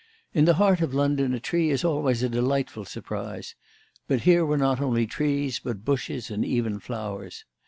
In 0.33 0.45
the 0.45 0.55
heart 0.55 0.81
of 0.81 0.95
London 0.95 1.31
a 1.35 1.39
tree 1.39 1.69
is 1.69 1.83
always 1.83 2.23
a 2.23 2.29
delightful 2.29 2.85
surprise; 2.85 3.53
but 4.07 4.21
here 4.21 4.43
were 4.43 4.57
not 4.57 4.81
only 4.81 5.05
trees, 5.05 5.59
but 5.59 5.85
bushes 5.85 6.31
and 6.31 6.43
even 6.43 6.79
flowers. 6.79 7.45